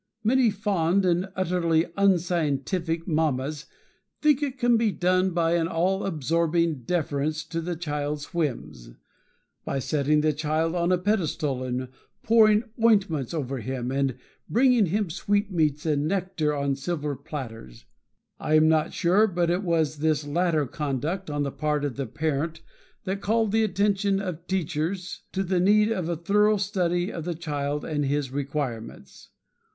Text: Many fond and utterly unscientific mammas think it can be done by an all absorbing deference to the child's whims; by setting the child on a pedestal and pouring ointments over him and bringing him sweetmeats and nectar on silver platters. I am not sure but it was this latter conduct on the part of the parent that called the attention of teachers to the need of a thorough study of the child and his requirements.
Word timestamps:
Many 0.23 0.49
fond 0.49 1.05
and 1.05 1.29
utterly 1.35 1.85
unscientific 1.95 3.07
mammas 3.07 3.67
think 4.19 4.41
it 4.41 4.57
can 4.57 4.75
be 4.75 4.91
done 4.91 5.29
by 5.29 5.51
an 5.53 5.67
all 5.67 6.07
absorbing 6.07 6.85
deference 6.85 7.43
to 7.43 7.61
the 7.61 7.75
child's 7.75 8.33
whims; 8.33 8.93
by 9.63 9.77
setting 9.77 10.21
the 10.21 10.33
child 10.33 10.73
on 10.73 10.91
a 10.91 10.97
pedestal 10.97 11.63
and 11.63 11.87
pouring 12.23 12.63
ointments 12.83 13.31
over 13.31 13.59
him 13.59 13.91
and 13.91 14.17
bringing 14.49 14.87
him 14.87 15.11
sweetmeats 15.11 15.85
and 15.85 16.07
nectar 16.07 16.51
on 16.51 16.75
silver 16.75 17.15
platters. 17.15 17.85
I 18.39 18.55
am 18.55 18.67
not 18.67 18.93
sure 18.93 19.27
but 19.27 19.51
it 19.51 19.61
was 19.61 19.97
this 19.97 20.25
latter 20.25 20.65
conduct 20.65 21.29
on 21.29 21.43
the 21.43 21.51
part 21.51 21.85
of 21.85 21.95
the 21.95 22.07
parent 22.07 22.61
that 23.03 23.21
called 23.21 23.51
the 23.51 23.63
attention 23.63 24.19
of 24.19 24.47
teachers 24.47 25.21
to 25.33 25.43
the 25.43 25.59
need 25.59 25.91
of 25.91 26.09
a 26.09 26.15
thorough 26.15 26.57
study 26.57 27.13
of 27.13 27.23
the 27.23 27.35
child 27.35 27.85
and 27.85 28.03
his 28.03 28.31
requirements. 28.31 29.29